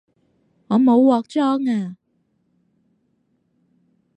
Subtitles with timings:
[0.69, 1.95] 我冇鑊裝吖